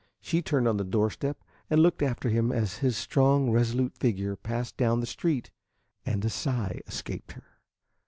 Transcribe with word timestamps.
She 0.19 0.41
turned 0.41 0.67
on 0.67 0.77
the 0.77 0.83
doorstep 0.83 1.43
and 1.69 1.79
looked 1.79 2.01
after 2.01 2.27
him 2.29 2.51
as 2.51 2.77
his 2.77 2.97
strong, 2.97 3.51
resolute 3.51 3.95
figure 3.99 4.35
passed 4.35 4.75
down 4.75 4.99
the 4.99 5.05
street, 5.05 5.51
and 6.07 6.25
a 6.25 6.29
sigh 6.31 6.81
escaped 6.87 7.33
her. 7.33 7.43